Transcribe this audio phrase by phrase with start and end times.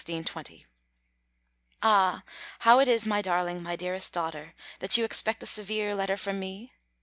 [1.83, 2.23] _Ah!
[2.61, 6.39] how is it, my darling, my dearest daughter, that you expect a severe letter from
[6.39, 6.73] me?